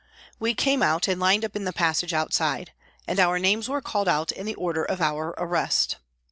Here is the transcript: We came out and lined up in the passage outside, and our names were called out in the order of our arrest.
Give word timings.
We 0.39 0.55
came 0.55 0.81
out 0.81 1.07
and 1.07 1.21
lined 1.21 1.45
up 1.45 1.55
in 1.55 1.63
the 1.63 1.71
passage 1.71 2.11
outside, 2.11 2.71
and 3.07 3.19
our 3.19 3.37
names 3.37 3.69
were 3.69 3.81
called 3.81 4.07
out 4.07 4.31
in 4.31 4.47
the 4.47 4.55
order 4.55 4.83
of 4.83 4.99
our 4.99 5.35
arrest. 5.37 5.97